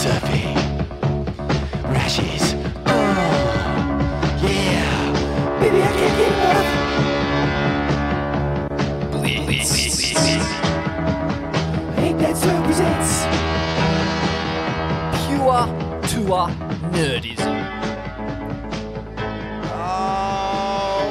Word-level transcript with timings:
surfing. 0.00 0.56
Rashes. 1.92 2.54
Oh, 2.86 2.90
yeah. 4.42 5.60
Baby, 5.60 5.82
I 5.82 5.92
can't 5.92 6.16
get 6.20 6.32
enough. 6.32 6.68
Blitz. 9.12 9.70
Ain't 11.98 12.18
that 12.20 12.34
so? 12.34 12.50
Pure 15.26 15.64
tour 16.08 16.44
nerdism. 16.94 17.56
Oh, 19.66 21.04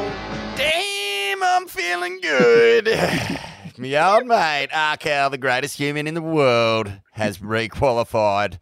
damn, 0.58 1.44
I'm 1.44 1.68
feeling 1.68 2.20
good. 2.22 2.88
Me 3.78 3.96
old 3.96 4.26
mate, 4.26 4.70
Arkell, 4.74 5.30
the 5.30 5.38
greatest 5.38 5.78
human 5.78 6.08
in 6.08 6.16
the 6.16 6.24
world, 6.24 6.92
has 7.12 7.40
re-qualified 7.40 8.58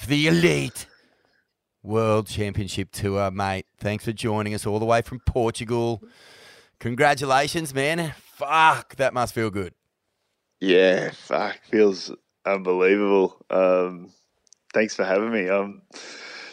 for 0.00 0.06
the 0.06 0.28
elite 0.28 0.86
World 1.82 2.26
Championship 2.26 2.90
Tour, 2.90 3.30
mate. 3.30 3.66
Thanks 3.78 4.06
for 4.06 4.12
joining 4.12 4.54
us 4.54 4.66
all 4.66 4.78
the 4.78 4.86
way 4.86 5.02
from 5.02 5.20
Portugal. 5.20 6.02
Congratulations, 6.78 7.74
man. 7.74 8.14
Fuck, 8.16 8.96
that 8.96 9.12
must 9.12 9.34
feel 9.34 9.50
good. 9.50 9.74
Yeah, 10.58 11.10
fuck, 11.10 11.58
feels 11.70 12.10
unbelievable. 12.46 13.44
Um, 13.50 14.10
thanks 14.72 14.94
for 14.94 15.04
having 15.04 15.32
me. 15.32 15.50
I'm 15.50 15.82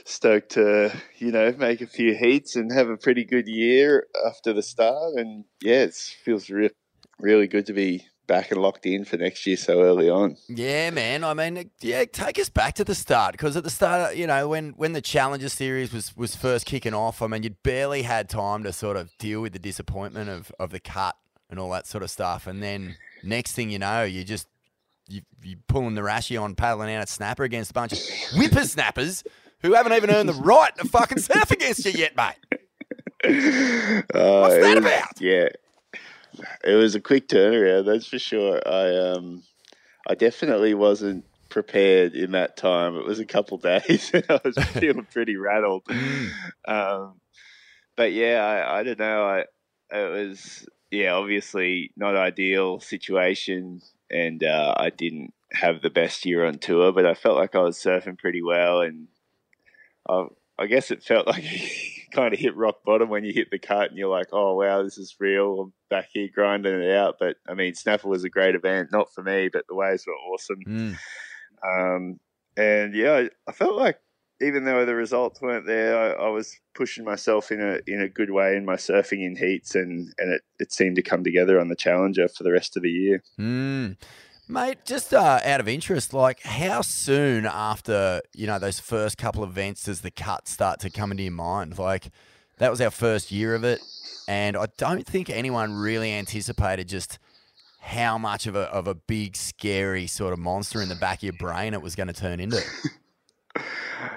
stoked 0.03 0.51
to, 0.51 0.93
you 1.17 1.31
know, 1.31 1.53
make 1.57 1.79
a 1.79 1.87
few 1.87 2.15
heats 2.15 2.57
and 2.57 2.69
have 2.73 2.89
a 2.89 2.97
pretty 2.97 3.23
good 3.23 3.47
year 3.47 4.07
after 4.25 4.51
the 4.51 4.61
start. 4.61 5.13
And 5.15 5.45
yeah, 5.61 5.83
it 5.83 5.93
feels 5.93 6.49
re- 6.49 6.71
really 7.17 7.47
good 7.47 7.67
to 7.67 7.73
be 7.73 8.05
back 8.27 8.51
and 8.51 8.61
locked 8.61 8.85
in 8.85 9.05
for 9.05 9.17
next 9.17 9.45
year 9.47 9.57
so 9.57 9.81
early 9.81 10.09
on. 10.09 10.35
Yeah, 10.49 10.89
man. 10.91 11.23
I 11.23 11.33
mean, 11.33 11.71
yeah, 11.79 12.05
take 12.05 12.37
us 12.39 12.49
back 12.49 12.75
to 12.75 12.83
the 12.83 12.93
start 12.95 13.31
because 13.31 13.55
at 13.57 13.63
the 13.63 13.69
start, 13.69 14.15
you 14.15 14.27
know, 14.27 14.47
when 14.49 14.71
when 14.71 14.93
the 14.93 15.01
Challenger 15.01 15.49
Series 15.49 15.91
was 15.93 16.15
was 16.15 16.35
first 16.35 16.65
kicking 16.65 16.93
off, 16.93 17.21
I 17.21 17.27
mean, 17.27 17.43
you'd 17.43 17.63
barely 17.63 18.03
had 18.03 18.29
time 18.29 18.63
to 18.63 18.73
sort 18.73 18.97
of 18.97 19.09
deal 19.17 19.41
with 19.41 19.53
the 19.53 19.59
disappointment 19.59 20.29
of 20.29 20.51
of 20.59 20.71
the 20.71 20.79
cut 20.79 21.15
and 21.49 21.59
all 21.59 21.69
that 21.71 21.87
sort 21.87 22.03
of 22.03 22.09
stuff, 22.11 22.45
and 22.45 22.61
then 22.61 22.97
next 23.23 23.53
thing 23.53 23.69
you 23.69 23.79
know, 23.79 24.03
you 24.03 24.23
just 24.23 24.47
you 25.07 25.21
you 25.41 25.55
pulling 25.67 25.95
the 25.95 26.01
rashy 26.01 26.39
on 26.41 26.53
paddling 26.55 26.93
out 26.93 27.01
at 27.01 27.09
snapper 27.09 27.43
against 27.43 27.71
a 27.71 27.73
bunch 27.73 27.93
of 27.93 27.99
whippersnappers 28.37 29.23
who 29.61 29.73
haven't 29.73 29.93
even 29.93 30.09
earned 30.11 30.27
the 30.27 30.33
right 30.33 30.75
to 30.77 30.85
fucking 30.87 31.17
surf 31.19 31.49
against 31.51 31.85
you 31.85 31.91
yet, 31.91 32.15
mate. 32.17 32.35
Uh, 33.23 33.29
What's 34.41 34.55
that 34.55 34.75
was- 34.75 34.85
about? 34.85 35.21
Yeah, 35.21 35.47
it 36.63 36.75
was 36.75 36.95
a 36.95 37.01
quick 37.01 37.27
turnaround, 37.27 37.85
that's 37.85 38.07
for 38.07 38.19
sure. 38.19 38.61
I 38.65 39.11
um, 39.11 39.43
I 40.07 40.15
definitely 40.15 40.73
wasn't 40.73 41.25
prepared 41.49 42.13
in 42.13 42.31
that 42.31 42.57
time. 42.57 42.95
It 42.95 43.05
was 43.05 43.19
a 43.19 43.25
couple 43.25 43.57
days, 43.57 44.11
and 44.13 44.25
I 44.29 44.39
was 44.43 44.57
feeling 44.73 45.07
pretty 45.11 45.35
rattled. 45.35 45.83
Um, 46.67 47.19
but 47.95 48.13
yeah, 48.13 48.43
I, 48.43 48.79
I 48.79 48.83
don't 48.83 48.99
know. 48.99 49.23
I 49.25 49.45
it 49.95 50.27
was 50.27 50.67
yeah, 50.91 51.13
obviously 51.13 51.91
not 51.95 52.15
ideal 52.15 52.79
situation, 52.79 53.81
and 54.09 54.43
uh, 54.43 54.73
I 54.77 54.89
didn't 54.89 55.33
have 55.51 55.81
the 55.81 55.89
best 55.89 56.25
year 56.25 56.45
on 56.45 56.59
tour, 56.59 56.91
but 56.91 57.05
I 57.05 57.13
felt 57.13 57.37
like 57.37 57.55
I 57.55 57.61
was 57.61 57.77
surfing 57.77 58.17
pretty 58.17 58.41
well, 58.41 58.81
and 58.81 59.07
I, 60.07 60.25
I 60.57 60.67
guess 60.67 60.91
it 60.91 61.03
felt 61.03 61.27
like 61.27 61.43
kind 62.11 62.33
of 62.33 62.39
hit 62.39 62.55
rock 62.55 62.77
bottom 62.85 63.09
when 63.09 63.23
you 63.23 63.33
hit 63.33 63.49
the 63.51 63.59
cut 63.59 63.89
and 63.89 63.97
you're 63.97 64.09
like, 64.09 64.27
oh 64.31 64.55
wow, 64.55 64.83
this 64.83 64.97
is 64.97 65.15
real. 65.19 65.61
I'm 65.61 65.73
back 65.89 66.09
here 66.11 66.29
grinding 66.33 66.81
it 66.81 66.95
out. 66.95 67.15
But 67.19 67.37
I 67.47 67.53
mean, 67.53 67.75
Snapper 67.75 68.07
was 68.07 68.23
a 68.23 68.29
great 68.29 68.55
event, 68.55 68.89
not 68.91 69.13
for 69.13 69.23
me, 69.23 69.49
but 69.51 69.65
the 69.67 69.75
waves 69.75 70.05
were 70.05 70.13
awesome. 70.13 70.59
Mm. 70.67 70.97
Um, 71.65 72.19
and 72.55 72.95
yeah, 72.95 73.13
I, 73.13 73.29
I 73.47 73.51
felt 73.51 73.75
like 73.75 73.99
even 74.41 74.65
though 74.65 74.85
the 74.85 74.95
results 74.95 75.41
weren't 75.41 75.65
there, 75.65 75.97
I, 75.97 76.27
I 76.27 76.29
was 76.29 76.55
pushing 76.75 77.03
myself 77.03 77.51
in 77.51 77.61
a 77.61 77.79
in 77.87 78.01
a 78.01 78.09
good 78.09 78.31
way 78.31 78.55
in 78.55 78.65
my 78.65 78.75
surfing 78.75 79.25
in 79.25 79.35
heats, 79.35 79.75
and 79.75 80.13
and 80.17 80.33
it, 80.33 80.41
it 80.59 80.71
seemed 80.71 80.95
to 80.97 81.01
come 81.01 81.23
together 81.23 81.59
on 81.59 81.69
the 81.69 81.75
Challenger 81.75 82.27
for 82.27 82.43
the 82.43 82.51
rest 82.51 82.77
of 82.77 82.83
the 82.83 82.89
year. 82.89 83.23
Mm. 83.39 83.97
Mate, 84.49 84.85
just 84.85 85.13
uh, 85.13 85.39
out 85.43 85.59
of 85.59 85.67
interest, 85.67 86.13
like 86.13 86.41
how 86.41 86.81
soon 86.81 87.45
after 87.45 88.21
you 88.33 88.47
know 88.47 88.59
those 88.59 88.79
first 88.79 89.17
couple 89.17 89.43
of 89.43 89.49
events 89.49 89.83
does 89.83 90.01
the 90.01 90.11
cut 90.11 90.47
start 90.47 90.79
to 90.81 90.89
come 90.89 91.11
into 91.11 91.23
your 91.23 91.33
mind? 91.33 91.77
Like 91.77 92.07
that 92.57 92.71
was 92.71 92.79
our 92.79 92.89
first 92.91 93.29
year 93.31 93.55
of 93.55 93.65
it, 93.65 93.81
and 94.27 94.55
I 94.55 94.67
don't 94.77 95.05
think 95.05 95.29
anyone 95.29 95.73
really 95.73 96.13
anticipated 96.13 96.87
just 96.87 97.19
how 97.81 98.17
much 98.17 98.47
of 98.47 98.55
a 98.55 98.61
of 98.71 98.87
a 98.87 98.95
big, 98.95 99.35
scary 99.35 100.07
sort 100.07 100.31
of 100.31 100.39
monster 100.39 100.81
in 100.81 100.87
the 100.87 100.95
back 100.95 101.19
of 101.19 101.23
your 101.23 101.33
brain 101.33 101.73
it 101.73 101.81
was 101.81 101.95
going 101.95 102.07
to 102.07 102.13
turn 102.13 102.39
into. 102.39 102.61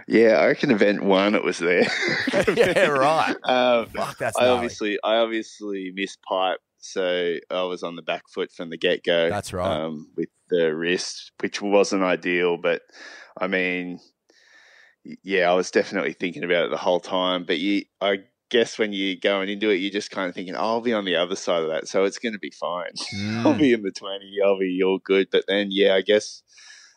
Yeah, 0.07 0.41
I 0.41 0.49
reckon 0.49 0.71
event 0.71 1.03
one 1.03 1.35
it 1.35 1.43
was 1.43 1.59
there. 1.59 1.87
yeah, 2.55 2.87
right. 2.89 3.35
Um, 3.45 3.87
Fuck, 3.87 4.19
that's 4.19 4.37
I 4.37 4.43
gnarly. 4.43 4.55
obviously 4.57 4.99
I 5.03 5.17
obviously 5.17 5.91
missed 5.95 6.21
pipe, 6.23 6.59
so 6.81 7.37
I 7.51 7.63
was 7.63 7.83
on 7.83 7.97
the 7.97 8.03
back 8.03 8.23
foot 8.33 8.51
from 8.53 8.71
the 8.71 8.77
get 8.79 9.05
go. 9.05 9.29
That's 9.29 9.53
right. 9.53 9.81
Um, 9.81 10.09
with 10.17 10.29
the 10.49 10.75
wrist, 10.75 11.33
which 11.41 11.61
wasn't 11.63 12.03
ideal, 12.03 12.57
but 12.57 12.83
I 13.41 13.47
mean, 13.47 14.01
yeah, 15.23 15.51
I 15.51 15.55
was 15.55 15.71
definitely 15.71 16.13
thinking 16.13 16.45
about 16.45 16.65
it 16.67 16.71
the 16.71 16.77
whole 16.77 17.01
time. 17.01 17.45
But 17.45 17.59
you, 17.59 17.85
I 18.01 18.19
guess 18.51 18.79
when 18.79 18.93
you're 18.93 19.17
going 19.23 19.49
into 19.49 19.71
it, 19.71 19.77
you're 19.77 19.91
just 19.91 20.11
kind 20.11 20.29
of 20.29 20.35
thinking, 20.35 20.57
oh, 20.57 20.61
I'll 20.61 20.81
be 20.81 20.93
on 20.93 21.05
the 21.05 21.17
other 21.17 21.37
side 21.37 21.63
of 21.63 21.69
that, 21.69 21.89
so 21.89 22.05
it's 22.05 22.19
going 22.19 22.33
to 22.33 22.39
be 22.39 22.51
fine. 22.51 22.93
I'll 23.45 23.55
Mm. 23.55 23.59
be 23.59 23.73
in 23.73 23.83
the 23.83 23.93
twenty. 23.93 24.37
I'll 24.45 24.59
be 24.59 24.81
all 24.85 24.99
good. 24.99 25.29
But 25.31 25.45
then, 25.49 25.69
yeah, 25.71 25.95
I 25.95 26.03
guess 26.03 26.43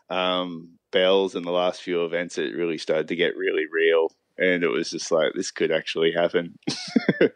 um, 0.09 0.77
bells 0.91 1.35
in 1.35 1.43
the 1.43 1.51
last 1.51 1.81
few 1.81 2.03
events, 2.05 2.37
it 2.37 2.55
really 2.55 2.77
started 2.77 3.07
to 3.09 3.15
get 3.15 3.37
really 3.37 3.65
real. 3.71 4.09
And 4.37 4.63
it 4.63 4.69
was 4.69 4.89
just 4.89 5.11
like, 5.11 5.33
this 5.35 5.51
could 5.51 5.71
actually 5.71 6.11
happen. 6.11 6.57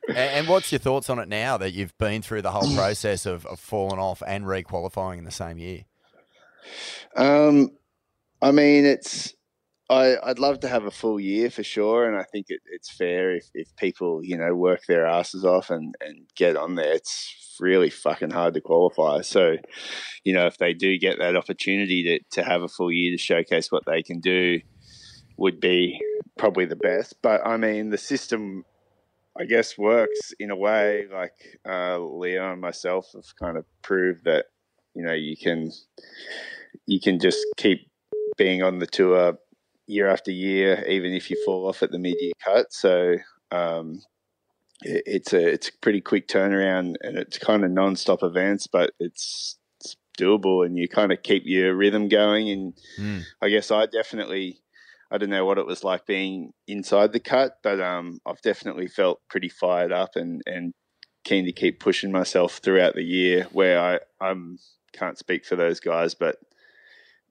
And, 0.10 0.18
and 0.18 0.48
what's 0.48 0.72
your 0.72 0.80
thoughts 0.80 1.10
on 1.10 1.20
it 1.20 1.30
now 1.30 1.58
that 1.58 1.72
you've 1.72 1.98
been 1.98 2.22
through 2.22 2.42
the 2.42 2.52
whole 2.52 2.76
process 2.76 3.26
of, 3.26 3.46
of 3.46 3.60
falling 3.60 4.00
off 4.00 4.24
and 4.26 4.48
re-qualifying 4.48 5.20
in 5.20 5.26
the 5.26 5.32
same 5.32 5.58
year? 5.58 5.84
Um, 7.16 7.70
I 8.42 8.52
mean, 8.52 8.86
it's 8.86 9.34
I, 9.90 10.16
I'd 10.22 10.40
love 10.40 10.62
to 10.62 10.68
have 10.68 10.86
a 10.86 10.92
full 10.92 11.20
year 11.20 11.50
for 11.50 11.64
sure, 11.64 12.08
and 12.08 12.18
I 12.18 12.24
think 12.24 12.48
it, 12.50 12.62
it's 12.66 12.90
fair 12.90 13.36
if, 13.36 13.46
if 13.54 13.76
people 13.76 14.22
you 14.24 14.38
know 14.38 14.54
work 14.54 14.82
their 14.88 15.06
asses 15.06 15.46
off 15.46 15.70
and, 15.70 15.96
and 16.02 16.26
get 16.36 16.58
on 16.58 16.76
there. 16.76 16.94
It's 16.94 17.58
really 17.60 17.90
fucking 17.90 18.32
hard 18.32 18.54
to 18.54 18.62
qualify. 18.62 19.22
So, 19.22 19.56
you 20.24 20.34
know, 20.34 20.46
if 20.46 20.58
they 20.58 20.74
do 20.74 20.98
get 20.98 21.20
that 21.20 21.36
opportunity 21.36 22.04
to, 22.04 22.42
to 22.42 22.48
have 22.48 22.62
a 22.62 22.68
full 22.68 22.92
year 22.92 23.12
to 23.12 23.18
showcase 23.18 23.72
what 23.72 23.84
they 23.86 24.04
can 24.04 24.20
do, 24.20 24.60
would 25.38 25.60
be 25.60 26.00
probably 26.38 26.66
the 26.66 26.76
best. 26.76 27.16
But 27.22 27.46
I 27.46 27.58
mean, 27.58 27.90
the 27.90 27.98
system, 27.98 28.66
I 29.40 29.46
guess, 29.46 29.78
works 29.78 30.34
in 30.40 30.52
a 30.52 30.56
way. 30.56 31.06
Like 31.12 31.60
uh, 31.68 32.00
Leo 32.00 32.52
and 32.52 32.62
myself 32.62 33.12
have 33.14 33.36
kind 33.40 33.58
of 33.58 33.66
proved 33.82 34.26
that 34.26 34.46
you 34.94 35.04
know 35.04 35.14
you 35.14 35.38
can 35.38 35.72
you 36.86 37.00
can 37.00 37.20
just 37.20 37.40
keep 37.58 37.90
being 38.38 38.64
on 38.64 38.80
the 38.80 38.88
tour 38.88 39.38
year 39.88 40.10
after 40.10 40.32
year, 40.32 40.84
even 40.88 41.14
if 41.14 41.30
you 41.30 41.42
fall 41.46 41.68
off 41.68 41.82
at 41.82 41.92
the 41.92 42.00
mid-year 42.00 42.34
cut. 42.44 42.74
So 42.74 43.16
um, 43.52 44.02
it, 44.82 45.04
it's 45.06 45.34
a 45.34 45.48
it's 45.48 45.70
a 45.70 45.78
pretty 45.82 46.02
quick 46.02 46.28
turnaround, 46.28 46.96
and 47.02 47.18
it's 47.18 47.38
kind 47.38 47.64
of 47.64 47.72
non-stop 47.72 48.22
events, 48.24 48.68
but 48.68 48.92
it's, 49.00 49.58
it's 49.80 49.96
doable, 50.20 50.66
and 50.66 50.78
you 50.78 50.88
kind 50.88 51.12
of 51.12 51.24
keep 51.24 51.44
your 51.46 51.74
rhythm 51.76 52.10
going. 52.10 52.50
And 52.50 52.74
Mm. 53.00 53.24
I 53.42 53.50
guess 53.50 53.72
I 53.72 53.86
definitely. 53.86 54.60
I 55.10 55.18
don't 55.18 55.30
know 55.30 55.46
what 55.46 55.58
it 55.58 55.66
was 55.66 55.84
like 55.84 56.06
being 56.06 56.52
inside 56.68 57.14
the 57.14 57.20
cut, 57.20 57.58
but 57.64 57.80
um, 57.80 58.20
I've 58.26 58.42
definitely 58.42 58.88
felt 58.88 59.22
pretty 59.30 59.50
fired 59.50 59.92
up 59.92 60.16
and, 60.16 60.42
and 60.46 60.74
keen 61.24 61.46
to 61.46 61.54
keep 61.54 61.80
pushing 61.80 62.12
myself 62.12 62.58
throughout 62.58 62.96
the 62.96 63.04
year. 63.04 63.48
Where 63.52 63.80
I 63.80 64.00
can't 64.94 65.18
speak 65.18 65.46
for 65.46 65.56
those 65.56 65.80
guys, 65.80 66.14
but 66.14 66.38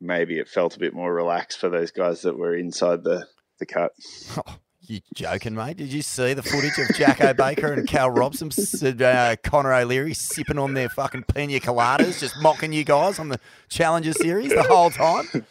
maybe 0.01 0.39
it 0.39 0.49
felt 0.49 0.77
a 0.77 0.81
bit 0.81 0.95
more 0.95 1.13
relaxed 1.13 1.59
for 1.59 1.69
those 1.69 1.91
guys 1.91 2.23
that 2.23 2.39
were 2.39 2.55
inside 2.55 3.05
the 3.05 3.27
the 3.59 3.67
cut. 3.67 3.93
Oh, 4.37 4.57
you 4.83 5.01
joking, 5.15 5.55
mate? 5.55 5.79
Did 5.79 5.93
you 5.93 6.03
see 6.03 6.35
the 6.35 6.43
footage 6.43 6.79
of 6.79 6.95
Jacko 6.97 7.35
Baker 7.35 7.73
and 7.73 7.89
Cal 7.89 8.11
Robson, 8.11 8.51
uh, 9.03 9.37
Connor 9.43 9.73
O'Leary 9.73 10.15
sipping 10.15 10.59
on 10.59 10.75
their 10.75 10.89
fucking 10.89 11.25
pina 11.25 11.59
coladas, 11.59 12.21
just 12.21 12.35
mocking 12.41 12.73
you 12.73 12.85
guys 12.85 13.19
on 13.19 13.29
the 13.29 13.41
Challenger 13.69 14.13
Series 14.13 14.51
the 14.51 14.63
whole 14.63 14.91
time? 14.91 15.47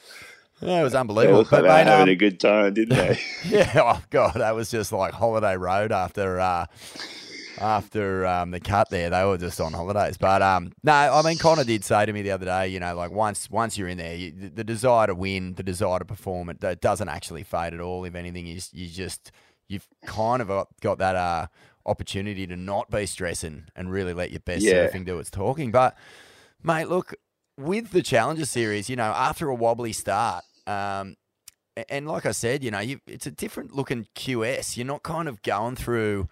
Yeah, 0.62 0.80
it 0.80 0.84
was 0.84 0.96
unbelievable. 0.96 1.44
But 1.44 1.58
they 1.58 1.62
were 1.64 1.68
mate, 1.68 1.88
having 1.88 2.04
um, 2.04 2.10
a 2.10 2.16
good 2.16 2.40
time, 2.40 2.74
didn't 2.74 2.98
they? 2.98 3.20
yeah, 3.46 3.72
oh 3.76 4.02
god, 4.10 4.36
that 4.36 4.56
was 4.56 4.72
just 4.72 4.92
like 4.92 5.14
holiday 5.14 5.58
road 5.58 5.92
after 5.92 6.40
uh, 6.40 6.66
after 7.60 8.26
um, 8.26 8.52
the 8.52 8.60
cut 8.60 8.90
there. 8.90 9.10
They 9.10 9.24
were 9.26 9.38
just 9.38 9.60
on 9.62 9.74
holidays. 9.74 10.18
But 10.18 10.42
um, 10.42 10.72
no, 10.84 10.92
I 10.94 11.22
mean 11.24 11.38
Connor 11.38 11.64
did 11.64 11.84
say 11.84 12.06
to 12.06 12.14
me 12.14 12.22
the 12.22 12.32
other 12.32 12.46
day, 12.46 12.68
you 12.70 12.80
know, 12.80 12.96
like 12.96 13.12
once 13.12 13.50
once 13.50 13.78
you're 13.78 13.88
in 13.88 13.98
there, 13.98 14.16
you, 14.16 14.32
the, 14.32 14.50
the 14.50 14.64
desire 14.64 15.08
to 15.08 15.16
win, 15.16 15.54
the 15.56 15.64
desire 15.64 16.00
to 16.00 16.06
perform, 16.06 16.50
it, 16.50 16.64
it 16.64 16.82
doesn't 16.82 17.10
actually 17.10 17.44
fade 17.44 17.74
at 17.74 17.80
all. 17.80 18.04
If 18.06 18.16
anything, 18.16 18.46
you 18.48 18.60
you 18.72 18.88
just 18.88 19.32
you've 19.68 19.88
kind 20.06 20.42
of 20.42 20.48
got, 20.48 20.68
got 20.82 21.00
that 21.00 21.16
uh, 21.16 21.48
opportunity 21.86 22.46
to 22.48 22.56
not 22.56 22.90
be 22.92 23.06
stressing 23.06 23.64
and 23.76 23.92
really 23.92 24.14
let 24.14 24.32
your 24.32 24.40
best 24.42 24.64
Yeah. 24.64 24.88
surfing 24.88 25.06
do 25.06 25.18
its 25.20 25.30
talking. 25.32 25.72
But 25.72 25.98
mate, 26.64 26.88
look 26.88 27.16
with 27.58 27.92
the 27.92 28.02
Challenger 28.02 28.46
Series, 28.46 28.90
you 28.90 28.96
know, 28.96 29.12
after 29.16 29.50
a 29.50 29.56
wobbly 29.56 29.94
start. 29.94 30.44
Um, 30.68 31.16
and 31.90 32.08
like 32.08 32.26
I 32.26 32.32
said, 32.32 32.64
you 32.64 32.72
know, 32.72 32.80
you, 32.80 33.00
it's 33.08 33.26
a 33.26 33.32
different 33.32 33.76
looking 33.76 34.08
QS. 34.16 34.78
You're 34.78 34.86
not 34.86 35.04
kind 35.04 35.28
of 35.28 35.42
going 35.42 35.76
through 35.76 36.30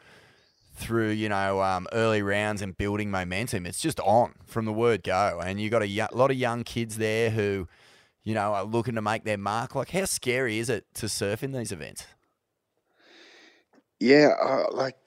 through 0.75 1.09
you 1.09 1.29
know 1.29 1.61
um, 1.61 1.87
early 1.93 2.21
rounds 2.21 2.61
and 2.61 2.77
building 2.77 3.11
momentum. 3.11 3.65
It's 3.65 3.81
just 3.81 3.99
on 3.99 4.33
from 4.45 4.65
the 4.65 4.73
word 4.73 5.03
go, 5.03 5.41
and 5.43 5.59
you 5.59 5.69
got 5.69 5.83
a 5.83 6.07
lot 6.13 6.31
of 6.31 6.37
young 6.37 6.63
kids 6.63 6.97
there 6.97 7.29
who, 7.29 7.67
you 8.23 8.33
know, 8.33 8.53
are 8.53 8.63
looking 8.63 8.95
to 8.95 9.01
make 9.01 9.23
their 9.23 9.37
mark. 9.37 9.75
Like, 9.75 9.91
how 9.91 10.05
scary 10.05 10.59
is 10.59 10.69
it 10.69 10.85
to 10.95 11.09
surf 11.09 11.43
in 11.43 11.51
these 11.51 11.71
events? 11.71 12.05
Yeah, 13.99 14.29
uh, 14.41 14.65
like 14.71 14.97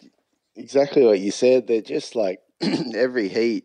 exactly 0.54 1.04
what 1.04 1.18
you 1.18 1.30
said. 1.30 1.66
They're 1.66 1.80
just 1.80 2.14
like 2.14 2.40
every 2.94 3.28
heat 3.28 3.64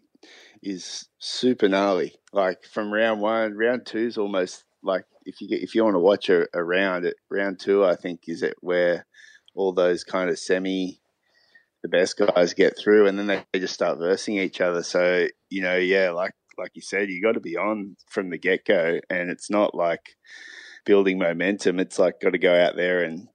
is 0.62 1.08
super 1.20 1.68
gnarly. 1.68 2.16
Like 2.34 2.64
from 2.64 2.94
round 2.94 3.22
one, 3.22 3.58
round 3.58 3.86
two 3.86 4.00
is 4.00 4.18
almost 4.18 4.64
like 4.84 5.06
if 5.26 5.42
you 5.42 5.48
get 5.48 5.62
if 5.62 5.76
you 5.76 5.84
want 5.84 5.96
to 5.96 6.00
watch 6.00 6.30
a, 6.30 6.48
a 6.54 6.64
round 6.64 7.12
round 7.30 7.60
two, 7.60 7.86
I 7.86 7.96
think 7.96 8.22
is 8.28 8.42
it 8.42 8.56
where 8.62 9.06
all 9.56 9.74
those 9.74 10.04
kind 10.04 10.30
of 10.30 10.40
semi 10.40 11.00
the 11.84 11.90
best 11.90 12.18
guys 12.18 12.54
get 12.54 12.78
through, 12.78 13.08
and 13.08 13.18
then 13.18 13.28
they, 13.28 13.44
they 13.52 13.60
just 13.60 13.74
start 13.74 13.98
versing 13.98 14.38
each 14.38 14.62
other. 14.62 14.84
So 14.84 15.28
you 15.50 15.62
know, 15.62 15.78
yeah, 15.78 16.12
like 16.12 16.34
like 16.58 16.72
you 16.74 16.82
said, 16.82 17.10
you 17.10 17.22
got 17.22 17.34
to 17.34 17.40
be 17.40 17.58
on 17.58 17.98
from 18.10 18.30
the 18.30 18.38
get 18.38 18.66
go, 18.66 19.00
and 19.10 19.30
it's 19.30 19.50
not 19.50 19.76
like 19.76 20.16
building 20.86 21.20
momentum. 21.20 21.80
It's 21.80 22.00
like 22.00 22.22
got 22.22 22.32
to 22.32 22.38
go 22.38 22.56
out 22.56 22.76
there 22.76 23.04
and 23.04 23.28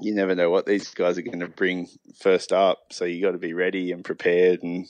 you 0.00 0.14
never 0.14 0.34
know 0.34 0.50
what 0.50 0.66
these 0.66 0.88
guys 0.94 1.18
are 1.18 1.22
going 1.22 1.40
to 1.40 1.48
bring 1.48 1.88
first 2.20 2.52
up. 2.52 2.78
So 2.92 3.04
you 3.04 3.20
got 3.22 3.32
to 3.32 3.38
be 3.38 3.52
ready 3.52 3.90
and 3.92 4.04
prepared. 4.04 4.62
And 4.62 4.86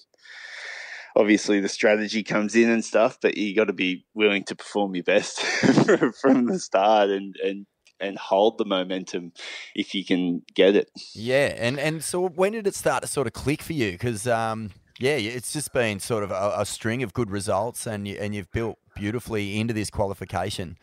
obviously 1.18 1.60
the 1.60 1.68
strategy 1.68 2.22
comes 2.22 2.54
in 2.54 2.70
and 2.70 2.84
stuff, 2.84 3.18
but 3.20 3.36
you 3.36 3.54
got 3.54 3.66
to 3.66 3.72
be 3.72 4.06
willing 4.14 4.44
to 4.44 4.54
perform 4.54 4.94
your 4.94 5.04
best 5.04 5.40
from 6.22 6.46
the 6.46 6.58
start 6.58 7.10
and, 7.10 7.36
and, 7.42 7.66
and 8.00 8.16
hold 8.16 8.56
the 8.56 8.64
momentum 8.64 9.32
if 9.74 9.94
you 9.94 10.04
can 10.04 10.42
get 10.54 10.76
it. 10.76 10.88
Yeah, 11.14 11.54
and 11.58 11.80
and 11.80 12.02
so 12.02 12.28
when 12.28 12.52
did 12.52 12.66
it 12.66 12.76
start 12.76 13.02
to 13.02 13.08
sort 13.08 13.26
of 13.26 13.32
click 13.32 13.60
for 13.60 13.72
you? 13.72 13.92
Because 13.92 14.28
um, 14.28 14.70
yeah, 15.00 15.16
it's 15.16 15.52
just 15.52 15.72
been 15.72 15.98
sort 15.98 16.22
of 16.22 16.30
a, 16.30 16.54
a 16.58 16.64
string 16.64 17.02
of 17.02 17.12
good 17.12 17.30
results, 17.30 17.86
and 17.86 18.06
you, 18.06 18.16
and 18.20 18.34
you've 18.34 18.50
built 18.52 18.78
beautifully 18.94 19.58
into 19.58 19.74
this 19.74 19.90
qualification. 19.90 20.78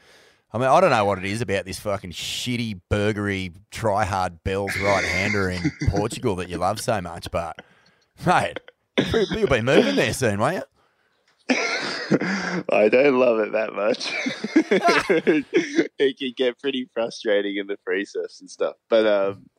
I 0.52 0.58
mean, 0.58 0.68
I 0.68 0.80
don't 0.80 0.90
know 0.90 1.04
what 1.04 1.18
it 1.18 1.26
is 1.26 1.42
about 1.42 1.66
this 1.66 1.80
fucking 1.80 2.12
shitty 2.12 2.80
burgery 2.90 3.54
try 3.72 4.06
hard 4.06 4.44
Bell's 4.44 4.78
right 4.80 5.04
hander 5.04 5.50
in 5.50 5.62
Portugal 5.90 6.36
that 6.38 6.50
you 6.50 6.58
love 6.58 6.80
so 6.80 7.02
much, 7.02 7.30
but 7.30 7.58
mate, 8.26 8.60
you'll 8.98 9.48
be 9.48 9.62
moving 9.62 9.96
there 9.96 10.14
soon, 10.14 10.40
won't 10.40 10.56
you? 10.56 10.64
I 12.70 12.90
don't 12.90 13.20
love 13.20 13.40
it 13.40 13.52
that 13.52 13.74
much. 13.74 14.12
it 16.00 16.18
can 16.18 16.34
get 16.36 16.60
pretty 16.60 16.90
frustrating 16.94 17.58
in 17.58 17.68
the 17.68 17.78
surfs 18.06 18.42
and 18.42 18.50
stuff. 18.50 18.76
But 18.90 19.06
um, 19.06 19.50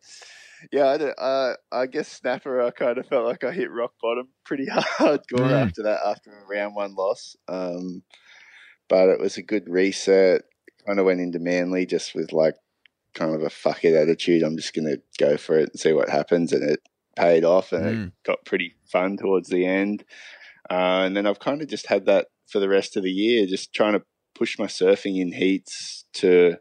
yeah, 0.72 0.88
I, 0.88 0.96
don't, 0.96 1.18
uh, 1.18 1.54
I 1.72 1.86
guess 1.86 2.08
snapper. 2.08 2.62
I 2.62 2.70
kind 2.70 2.98
of 2.98 3.06
felt 3.06 3.26
like 3.26 3.44
I 3.44 3.52
hit 3.52 3.70
rock 3.70 3.92
bottom 4.00 4.28
pretty 4.44 4.66
hardcore 4.72 5.22
mm. 5.32 5.66
after 5.66 5.82
that, 5.84 6.00
after 6.04 6.30
a 6.30 6.46
round 6.46 6.74
one 6.74 6.94
loss. 6.94 7.36
Um, 7.48 8.02
but 8.88 9.08
it 9.08 9.20
was 9.20 9.36
a 9.36 9.42
good 9.42 9.68
reset. 9.68 10.42
Kind 10.86 10.98
of 10.98 11.06
went 11.06 11.20
into 11.20 11.38
Manly 11.38 11.86
just 11.86 12.14
with 12.14 12.32
like 12.32 12.54
kind 13.14 13.34
of 13.34 13.42
a 13.42 13.50
fuck 13.50 13.84
it 13.84 13.94
attitude. 13.94 14.42
I'm 14.42 14.56
just 14.56 14.74
going 14.74 14.86
to 14.86 15.02
go 15.18 15.36
for 15.36 15.58
it 15.58 15.70
and 15.70 15.80
see 15.80 15.92
what 15.92 16.08
happens, 16.08 16.52
and 16.52 16.62
it 16.70 16.80
paid 17.16 17.44
off, 17.44 17.72
and 17.72 17.84
mm. 17.84 18.06
it 18.08 18.12
got 18.24 18.44
pretty 18.44 18.74
fun 18.84 19.16
towards 19.16 19.48
the 19.48 19.66
end. 19.66 20.04
Uh, 20.70 21.02
and 21.04 21.16
then 21.16 21.26
I've 21.26 21.38
kind 21.38 21.62
of 21.62 21.68
just 21.68 21.86
had 21.86 22.06
that 22.06 22.28
for 22.46 22.60
the 22.60 22.68
rest 22.68 22.96
of 22.96 23.02
the 23.02 23.10
year, 23.10 23.46
just 23.46 23.72
trying 23.72 23.94
to 23.94 24.02
push 24.34 24.58
my 24.58 24.66
surfing 24.66 25.20
in 25.20 25.32
heats 25.32 26.04
to 26.14 26.56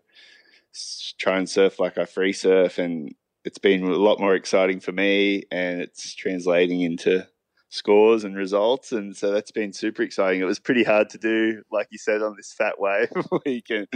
try 1.20 1.38
and 1.38 1.50
surf 1.50 1.80
like 1.80 1.98
I 1.98 2.06
free 2.06 2.34
surf. 2.34 2.78
And 2.78 3.14
it's 3.44 3.58
been 3.58 3.84
a 3.84 3.96
lot 3.96 4.20
more 4.20 4.36
exciting 4.36 4.80
for 4.80 4.92
me 4.92 5.44
and 5.52 5.82
it's 5.82 6.16
translating 6.16 6.82
into 6.82 7.28
scores 7.76 8.24
and 8.24 8.36
results. 8.36 8.92
And 8.92 9.16
so 9.16 9.32
that's 9.32 9.52
been 9.52 9.74
super 9.74 10.02
exciting. 10.02 10.42
It 10.42 10.46
was 10.46 10.60
pretty 10.60 10.84
hard 10.84 11.10
to 11.12 11.18
do, 11.18 11.64
like 11.72 11.88
you 11.92 11.98
said, 11.98 12.22
on 12.22 12.36
this 12.38 12.54
fat 12.54 12.80
wave 12.80 13.10
where 13.30 13.42
you 13.46 13.62
can 13.62 13.88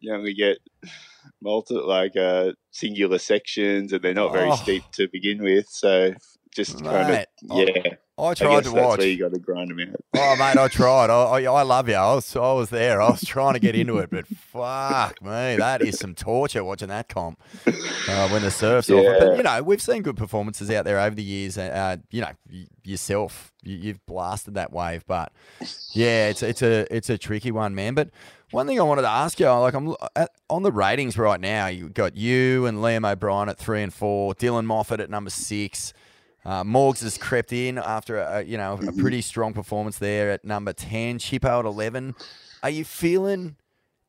you 0.00 0.12
only 0.12 0.34
get 0.34 0.58
multi 1.40 1.74
like 1.74 2.16
uh, 2.16 2.52
singular 2.70 3.18
sections 3.18 3.92
and 3.92 4.02
they're 4.02 4.14
not 4.14 4.32
very 4.32 4.50
oh. 4.50 4.56
steep 4.56 4.84
to 4.92 5.08
begin 5.08 5.42
with. 5.42 5.68
So 5.68 6.14
just 6.54 6.82
kind 6.82 7.14
of 7.14 7.26
yeah. 7.42 7.94
I 8.18 8.32
tried 8.32 8.56
I 8.56 8.60
to 8.62 8.72
watch. 8.72 9.04
you 9.04 9.18
got 9.18 9.34
to 9.34 9.38
grind 9.38 9.70
them 9.70 9.80
out. 9.80 10.00
Oh, 10.14 10.36
mate, 10.38 10.56
I 10.56 10.68
tried. 10.68 11.10
I, 11.10 11.22
I, 11.22 11.42
I, 11.42 11.62
love 11.62 11.86
you. 11.86 11.96
I 11.96 12.14
was, 12.14 12.34
I 12.34 12.52
was 12.52 12.70
there. 12.70 13.02
I 13.02 13.10
was 13.10 13.22
trying 13.22 13.52
to 13.52 13.60
get 13.60 13.74
into 13.74 13.98
it, 13.98 14.08
but 14.08 14.26
fuck 14.52 15.20
me, 15.20 15.56
that 15.56 15.82
is 15.82 15.98
some 15.98 16.14
torture 16.14 16.64
watching 16.64 16.88
that 16.88 17.10
comp 17.10 17.38
uh, 17.66 18.28
when 18.30 18.40
the 18.40 18.50
surf's 18.50 18.88
yeah. 18.88 18.96
off. 18.96 19.18
But 19.18 19.36
you 19.36 19.42
know, 19.42 19.62
we've 19.62 19.82
seen 19.82 20.00
good 20.00 20.16
performances 20.16 20.70
out 20.70 20.86
there 20.86 20.98
over 20.98 21.14
the 21.14 21.22
years. 21.22 21.58
Uh, 21.58 21.98
you 22.10 22.22
know, 22.22 22.30
yourself, 22.84 23.52
you, 23.62 23.88
have 23.88 24.06
blasted 24.06 24.54
that 24.54 24.72
wave, 24.72 25.04
but 25.06 25.30
yeah, 25.92 26.28
it's 26.28 26.42
it's 26.42 26.62
a 26.62 26.86
it's 26.94 27.10
a 27.10 27.18
tricky 27.18 27.50
one, 27.50 27.74
man. 27.74 27.94
But 27.94 28.08
one 28.50 28.66
thing 28.66 28.80
I 28.80 28.84
wanted 28.84 29.02
to 29.02 29.10
ask 29.10 29.38
you, 29.38 29.50
like 29.50 29.74
I'm 29.74 29.94
at, 30.14 30.30
on 30.48 30.62
the 30.62 30.72
ratings 30.72 31.18
right 31.18 31.40
now. 31.40 31.66
You 31.66 31.90
got 31.90 32.16
you 32.16 32.64
and 32.64 32.78
Liam 32.78 33.10
O'Brien 33.10 33.50
at 33.50 33.58
three 33.58 33.82
and 33.82 33.92
four, 33.92 34.34
Dylan 34.34 34.64
Moffat 34.64 35.00
at 35.00 35.10
number 35.10 35.30
six. 35.30 35.92
Uh, 36.46 36.62
Morgs 36.62 37.02
has 37.02 37.18
crept 37.18 37.52
in 37.52 37.76
after 37.76 38.18
a, 38.18 38.42
you 38.42 38.56
know 38.56 38.78
a 38.86 38.92
pretty 38.92 39.20
strong 39.32 39.52
performance 39.52 39.98
there 39.98 40.30
at 40.30 40.44
number 40.44 40.72
ten. 40.72 41.18
Chippo 41.18 41.58
at 41.58 41.64
eleven. 41.64 42.14
Are 42.62 42.70
you 42.70 42.84
feeling 42.84 43.56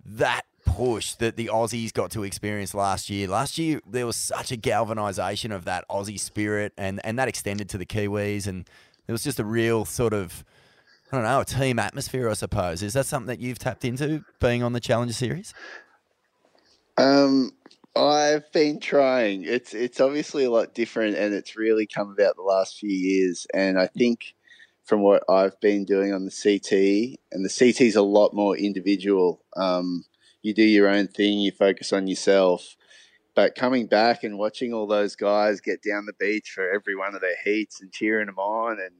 that 0.05 0.43
push 0.63 1.15
that 1.15 1.35
the 1.35 1.47
Aussies 1.47 1.91
got 1.91 2.11
to 2.11 2.23
experience 2.23 2.75
last 2.75 3.09
year? 3.09 3.27
Last 3.27 3.57
year 3.57 3.81
there 3.89 4.05
was 4.05 4.17
such 4.17 4.51
a 4.51 4.55
galvanisation 4.55 5.51
of 5.51 5.65
that 5.65 5.83
Aussie 5.89 6.19
spirit, 6.19 6.73
and 6.77 7.01
and 7.03 7.17
that 7.17 7.27
extended 7.27 7.69
to 7.69 7.77
the 7.79 7.87
Kiwis, 7.87 8.45
and 8.45 8.69
there 9.07 9.13
was 9.13 9.23
just 9.23 9.39
a 9.39 9.45
real 9.45 9.83
sort 9.83 10.13
of 10.13 10.45
I 11.11 11.15
don't 11.15 11.25
know 11.25 11.39
a 11.39 11.45
team 11.45 11.79
atmosphere, 11.79 12.29
I 12.29 12.33
suppose. 12.33 12.83
Is 12.83 12.93
that 12.93 13.07
something 13.07 13.27
that 13.27 13.39
you've 13.39 13.57
tapped 13.57 13.83
into 13.83 14.23
being 14.39 14.61
on 14.61 14.73
the 14.73 14.79
Challenger 14.79 15.13
Series? 15.13 15.55
Um, 16.97 17.51
I've 17.97 18.51
been 18.51 18.79
trying. 18.79 19.43
It's 19.43 19.73
it's 19.73 19.99
obviously 19.99 20.43
a 20.43 20.51
lot 20.51 20.73
different, 20.73 21.17
and 21.17 21.33
it's 21.33 21.57
really 21.57 21.87
come 21.87 22.11
about 22.11 22.35
the 22.35 22.43
last 22.43 22.77
few 22.77 22.91
years. 22.91 23.47
And 23.53 23.79
I 23.79 23.87
think 23.87 24.35
from 24.85 25.01
what 25.01 25.23
I've 25.29 25.59
been 25.59 25.83
doing 25.83 26.13
on 26.13 26.25
the 26.25 26.31
CT, 26.31 27.19
and 27.31 27.43
the 27.43 27.49
CT 27.49 27.81
is 27.81 27.95
a 27.95 28.01
lot 28.01 28.33
more 28.33 28.55
individual. 28.55 29.43
Um, 29.55 30.05
you 30.41 30.53
do 30.53 30.63
your 30.63 30.87
own 30.87 31.07
thing, 31.07 31.39
you 31.39 31.51
focus 31.51 31.91
on 31.91 32.07
yourself. 32.07 32.75
But 33.35 33.55
coming 33.55 33.87
back 33.87 34.23
and 34.23 34.39
watching 34.39 34.73
all 34.73 34.87
those 34.87 35.15
guys 35.15 35.61
get 35.61 35.83
down 35.83 36.05
the 36.05 36.13
beach 36.13 36.51
for 36.55 36.67
every 36.71 36.95
one 36.95 37.13
of 37.13 37.21
their 37.21 37.35
heats 37.43 37.81
and 37.81 37.91
cheering 37.91 38.27
them 38.27 38.39
on, 38.39 38.79
and 38.79 38.95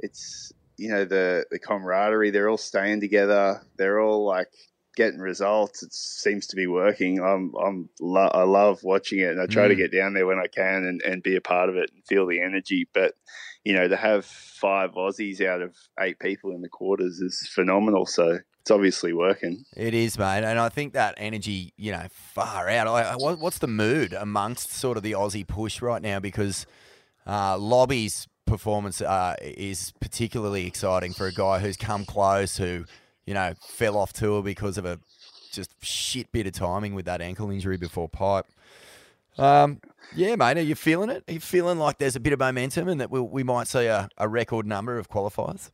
it's 0.00 0.52
you 0.76 0.88
know 0.88 1.04
the 1.04 1.44
the 1.50 1.58
camaraderie. 1.58 2.30
They're 2.30 2.48
all 2.48 2.56
staying 2.56 3.00
together. 3.00 3.62
They're 3.76 4.00
all 4.00 4.24
like 4.24 4.48
getting 4.98 5.20
results. 5.20 5.84
It 5.84 5.94
seems 5.94 6.48
to 6.48 6.56
be 6.56 6.66
working. 6.66 7.20
I'm, 7.20 7.54
I'm, 7.54 7.88
lo- 8.00 8.32
I 8.34 8.42
love 8.42 8.82
watching 8.82 9.20
it, 9.20 9.30
and 9.30 9.40
I 9.40 9.46
try 9.46 9.66
mm. 9.66 9.68
to 9.68 9.76
get 9.76 9.92
down 9.92 10.12
there 10.12 10.26
when 10.26 10.40
I 10.40 10.48
can 10.48 10.84
and, 10.84 11.00
and 11.02 11.22
be 11.22 11.36
a 11.36 11.40
part 11.40 11.68
of 11.68 11.76
it 11.76 11.90
and 11.94 12.04
feel 12.04 12.26
the 12.26 12.42
energy. 12.42 12.88
But 12.92 13.14
you 13.64 13.74
know, 13.74 13.86
to 13.86 13.96
have 13.96 14.24
five 14.24 14.92
Aussies 14.92 15.40
out 15.40 15.62
of 15.62 15.76
eight 16.00 16.18
people 16.18 16.50
in 16.50 16.62
the 16.62 16.68
quarters 16.68 17.20
is 17.20 17.48
phenomenal. 17.54 18.06
So 18.06 18.40
it's 18.60 18.70
obviously 18.70 19.12
working. 19.12 19.64
It 19.76 19.94
is, 19.94 20.18
mate, 20.18 20.42
and 20.42 20.58
I 20.58 20.68
think 20.68 20.94
that 20.94 21.14
energy, 21.16 21.72
you 21.76 21.92
know, 21.92 22.06
far 22.10 22.68
out. 22.68 22.88
I, 22.88 23.14
what's 23.14 23.58
the 23.58 23.68
mood 23.68 24.12
amongst 24.12 24.72
sort 24.72 24.96
of 24.96 25.04
the 25.04 25.12
Aussie 25.12 25.46
push 25.46 25.80
right 25.80 26.02
now? 26.02 26.18
Because 26.18 26.66
uh, 27.24 27.56
Lobby's 27.56 28.26
performance 28.46 29.00
uh, 29.00 29.36
is 29.40 29.92
particularly 30.00 30.66
exciting 30.66 31.12
for 31.12 31.28
a 31.28 31.32
guy 31.32 31.60
who's 31.60 31.76
come 31.76 32.04
close, 32.04 32.56
who 32.56 32.84
you 33.28 33.34
know, 33.34 33.52
fell 33.60 33.98
off 33.98 34.14
tour 34.14 34.42
because 34.42 34.78
of 34.78 34.86
a 34.86 34.98
just 35.52 35.70
shit 35.84 36.32
bit 36.32 36.46
of 36.46 36.54
timing 36.54 36.94
with 36.94 37.04
that 37.04 37.20
ankle 37.20 37.50
injury 37.50 37.76
before 37.76 38.08
pipe. 38.08 38.46
Um, 39.36 39.82
yeah, 40.16 40.34
mate, 40.34 40.56
are 40.56 40.62
you 40.62 40.74
feeling 40.74 41.10
it? 41.10 41.24
Are 41.28 41.34
you 41.34 41.40
feeling 41.40 41.78
like 41.78 41.98
there's 41.98 42.16
a 42.16 42.20
bit 42.20 42.32
of 42.32 42.38
momentum 42.38 42.88
and 42.88 43.02
that 43.02 43.10
we'll, 43.10 43.28
we 43.28 43.42
might 43.42 43.68
see 43.68 43.84
a, 43.84 44.08
a 44.16 44.26
record 44.26 44.66
number 44.66 44.96
of 44.96 45.10
qualifiers? 45.10 45.70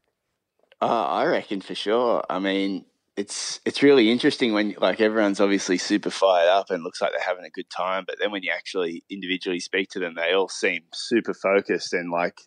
Uh, 0.82 1.06
I 1.06 1.26
reckon 1.26 1.61
for 1.61 1.76
sure. 1.76 2.25
I 2.28 2.40
mean, 2.40 2.87
it's 3.16 3.61
it's 3.64 3.84
really 3.84 4.11
interesting 4.11 4.52
when 4.52 4.75
like 4.80 5.00
everyone's 5.00 5.40
obviously 5.40 5.78
super 5.78 6.11
fired 6.11 6.49
up 6.49 6.70
and 6.70 6.82
looks 6.82 7.00
like 7.00 7.12
they're 7.12 7.20
having 7.20 7.44
a 7.44 7.50
good 7.50 7.70
time, 7.70 8.02
but 8.04 8.16
then 8.20 8.32
when 8.32 8.42
you 8.42 8.50
actually 8.52 9.04
individually 9.08 9.61
speak 9.61 9.90
to 9.90 10.00
them, 10.00 10.16
they 10.16 10.32
all 10.32 10.49
seem 10.49 10.82
super 10.92 11.34
focused 11.34 11.92
and 11.92 12.11
like, 12.11 12.40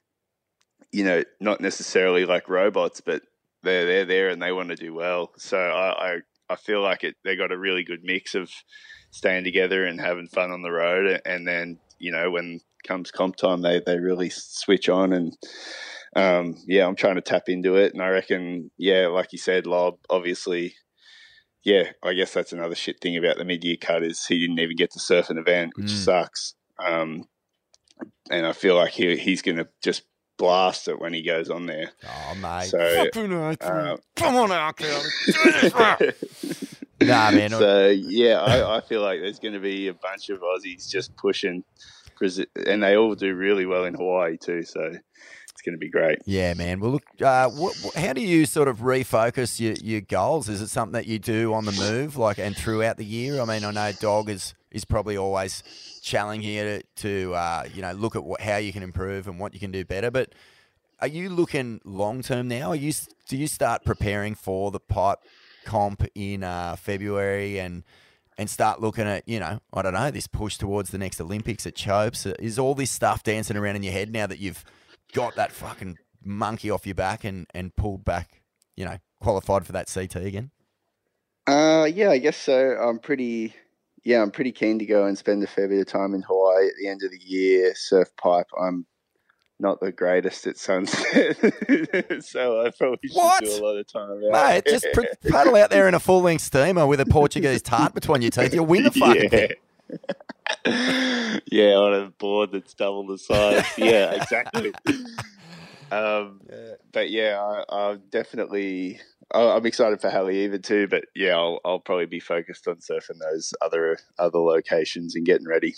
you 0.91 1.05
know, 1.05 1.23
not 1.39 1.61
necessarily 1.61 2.25
like 2.25 2.49
robots, 2.49 2.99
but 2.99 3.21
they're 3.63 3.85
they're 3.85 4.05
there 4.05 4.29
and 4.29 4.41
they 4.41 4.51
want 4.51 4.69
to 4.69 4.75
do 4.75 4.93
well. 4.93 5.31
So 5.37 5.57
I 5.57 6.13
I, 6.13 6.17
I 6.49 6.55
feel 6.55 6.81
like 6.81 7.03
it 7.03 7.15
they 7.23 7.35
got 7.35 7.51
a 7.51 7.57
really 7.57 7.83
good 7.83 8.03
mix 8.03 8.35
of 8.35 8.49
staying 9.11 9.43
together 9.43 9.85
and 9.85 9.99
having 9.99 10.27
fun 10.27 10.51
on 10.51 10.61
the 10.61 10.71
road, 10.71 11.21
and 11.25 11.47
then 11.47 11.79
you 11.99 12.11
know 12.11 12.31
when 12.31 12.59
comes 12.87 13.11
comp 13.11 13.35
time 13.35 13.61
they 13.61 13.81
they 13.85 13.97
really 13.99 14.29
switch 14.29 14.89
on 14.89 15.13
and. 15.13 15.33
Um, 16.15 16.55
yeah, 16.65 16.87
I'm 16.87 16.95
trying 16.95 17.15
to 17.15 17.21
tap 17.21 17.43
into 17.47 17.75
it, 17.75 17.93
and 17.93 18.01
I 18.01 18.07
reckon, 18.07 18.71
yeah, 18.77 19.05
like 19.07 19.33
you 19.33 19.37
said, 19.37 19.67
Lob, 19.67 19.99
obviously, 20.09 20.73
yeah, 21.63 21.91
I 22.01 22.13
guess 22.13 22.33
that's 22.33 22.53
another 22.53 22.73
shit 22.73 22.99
thing 23.01 23.17
about 23.17 23.37
the 23.37 23.45
mid-year 23.45 23.75
cut 23.79 24.01
is 24.01 24.25
he 24.25 24.39
didn't 24.39 24.57
even 24.57 24.77
get 24.77 24.89
to 24.93 24.99
surf 24.99 25.29
an 25.29 25.37
event, 25.37 25.73
which 25.75 25.87
Mm. 25.87 26.05
sucks. 26.05 26.55
Um, 26.79 27.25
and 28.31 28.47
I 28.47 28.53
feel 28.53 28.75
like 28.75 28.93
he, 28.93 29.15
he's 29.17 29.43
going 29.43 29.57
to 29.57 29.67
just 29.83 30.03
blast 30.37 30.87
it 30.87 30.99
when 30.99 31.13
he 31.13 31.21
goes 31.23 31.49
on 31.49 31.65
there. 31.65 31.91
Oh, 32.07 32.35
mate. 32.35 32.65
So, 32.67 32.77
Fucking 33.05 33.31
hell. 33.31 33.55
uh, 33.61 33.97
Come 34.15 34.35
on 34.35 34.51
out, 34.51 34.77
Cal. 34.77 35.01
Do 35.25 35.31
this, 35.61 35.73
bro. 35.73 35.95
Nah, 36.99 37.29
man. 37.29 37.51
so 37.51 37.89
yeah, 37.89 38.39
I, 38.39 38.77
I 38.77 38.81
feel 38.81 39.01
like 39.03 39.19
there's 39.21 39.37
going 39.37 39.53
to 39.53 39.59
be 39.59 39.87
a 39.87 39.93
bunch 39.93 40.29
of 40.29 40.39
Aussies 40.41 40.89
just 40.89 41.15
pushing, 41.15 41.63
Brazil, 42.17 42.47
and 42.65 42.81
they 42.81 42.97
all 42.97 43.13
do 43.13 43.35
really 43.35 43.67
well 43.67 43.85
in 43.85 43.93
Hawaii 43.93 44.35
too. 44.35 44.63
So 44.63 44.81
it's 44.83 45.61
going 45.63 45.73
to 45.73 45.77
be 45.79 45.89
great. 45.91 46.17
Yeah, 46.25 46.55
man. 46.55 46.79
Well, 46.79 46.89
look, 46.93 47.03
uh, 47.21 47.51
wh- 47.51 47.71
wh- 47.85 47.95
how 47.99 48.13
do 48.13 48.21
you 48.21 48.47
sort 48.47 48.67
of 48.67 48.79
refocus 48.79 49.59
your, 49.59 49.73
your 49.73 50.01
goals? 50.01 50.49
Is 50.49 50.59
it 50.59 50.69
something 50.69 50.93
that 50.93 51.05
you 51.05 51.19
do 51.19 51.53
on 51.53 51.65
the 51.65 51.71
move, 51.73 52.17
like 52.17 52.39
and 52.39 52.57
throughout 52.57 52.97
the 52.97 53.05
year? 53.05 53.39
I 53.41 53.45
mean, 53.45 53.63
I 53.63 53.69
know 53.69 53.91
Dog 53.99 54.27
is 54.31 54.55
is 54.77 54.85
probably 54.85 55.17
always 55.17 55.63
challenging 56.01 56.81
to 56.95 57.33
uh, 57.33 57.65
you 57.73 57.81
know 57.81 57.91
look 57.91 58.15
at 58.15 58.23
what, 58.23 58.41
how 58.41 58.57
you 58.57 58.71
can 58.71 58.83
improve 58.83 59.27
and 59.27 59.39
what 59.39 59.53
you 59.53 59.59
can 59.59 59.71
do 59.71 59.83
better. 59.83 60.09
But 60.09 60.33
are 60.99 61.07
you 61.07 61.29
looking 61.29 61.81
long 61.83 62.21
term 62.21 62.47
now? 62.47 62.69
Are 62.69 62.75
you 62.75 62.93
do 63.27 63.35
you 63.35 63.47
start 63.47 63.83
preparing 63.83 64.35
for 64.35 64.71
the 64.71 64.79
pipe 64.79 65.19
comp 65.65 66.05
in 66.15 66.43
uh, 66.43 66.77
February 66.77 67.59
and 67.59 67.83
and 68.37 68.49
start 68.49 68.79
looking 68.79 69.05
at 69.05 69.27
you 69.27 69.39
know 69.39 69.59
I 69.73 69.81
don't 69.81 69.93
know 69.93 70.11
this 70.11 70.27
push 70.27 70.57
towards 70.57 70.91
the 70.91 70.97
next 70.97 71.19
Olympics 71.19 71.67
at 71.67 71.75
Chopes? 71.75 72.25
Is 72.25 72.57
all 72.57 72.75
this 72.75 72.91
stuff 72.91 73.23
dancing 73.23 73.57
around 73.57 73.75
in 73.75 73.83
your 73.83 73.93
head 73.93 74.13
now 74.13 74.27
that 74.27 74.39
you've 74.39 74.63
got 75.13 75.35
that 75.35 75.51
fucking 75.51 75.97
monkey 76.23 76.69
off 76.69 76.85
your 76.85 76.95
back 76.95 77.23
and, 77.23 77.47
and 77.53 77.75
pulled 77.75 78.03
back, 78.03 78.41
you 78.75 78.85
know, 78.85 78.97
qualified 79.21 79.65
for 79.65 79.71
that 79.71 79.91
CT 79.91 80.15
again? 80.17 80.51
Uh, 81.47 81.87
yeah, 81.91 82.09
I 82.09 82.17
guess 82.17 82.37
so. 82.37 82.77
I'm 82.77 82.99
pretty, 82.99 83.55
yeah, 84.07 84.21
I'm 84.21 84.31
pretty 84.31 84.53
keen 84.53 84.79
to 84.79 84.85
go 84.85 85.03
and 85.05 85.17
spend 85.17 85.43
a 85.43 85.47
fair 85.47 85.67
bit 85.67 85.81
of 85.81 85.87
time 85.87 86.13
in 86.13 86.21
Hawaii 86.21 86.67
at 86.67 86.75
the 86.79 86.87
end 86.87 87.03
of 87.03 87.11
the 87.11 87.19
year. 87.19 87.73
Surf 87.75 88.07
pipe. 88.15 88.47
I'm 88.57 88.85
not 89.59 89.81
the 89.81 89.91
greatest 89.91 90.47
at 90.47 90.55
sunset, 90.57 91.35
so 92.23 92.65
I 92.65 92.69
probably 92.77 93.09
should 93.09 93.17
What? 93.17 93.43
do 93.43 93.51
a 93.51 93.59
lot 93.61 93.75
of 93.75 93.85
time 93.85 94.11
out. 94.11 94.31
Mate, 94.31 94.65
just 94.65 94.85
pr- 94.93 95.01
paddle 95.29 95.57
out 95.57 95.71
there 95.71 95.89
in 95.89 95.93
a 95.93 95.99
full 95.99 96.21
length 96.21 96.43
steamer 96.43 96.87
with 96.87 97.01
a 97.01 97.05
Portuguese 97.05 97.61
tart 97.63 97.93
between 97.93 98.21
your 98.21 98.31
teeth. 98.31 98.53
You'll 98.53 98.65
win 98.65 98.83
the 98.83 98.91
fucking 98.97 99.29
thing. 99.29 99.49
yeah. 100.65 101.39
yeah, 101.51 101.73
on 101.75 101.93
a 101.93 102.09
board 102.11 102.53
that's 102.53 102.73
double 102.75 103.07
the 103.07 103.17
size. 103.17 103.65
Yeah, 103.77 104.11
exactly. 104.11 104.71
um, 105.91 106.39
but 106.93 107.09
yeah, 107.09 107.41
I, 107.41 107.75
I'm 107.89 108.03
definitely. 108.09 109.01
I'm 109.33 109.65
excited 109.65 109.99
for 109.99 110.09
Haleiwa 110.09 110.63
too, 110.63 110.87
but 110.87 111.05
yeah, 111.15 111.35
I'll, 111.35 111.59
I'll 111.65 111.79
probably 111.79 112.05
be 112.05 112.19
focused 112.19 112.67
on 112.67 112.77
surfing 112.77 113.19
those 113.19 113.53
other 113.61 113.97
other 114.17 114.39
locations 114.39 115.15
and 115.15 115.25
getting 115.25 115.47
ready 115.47 115.75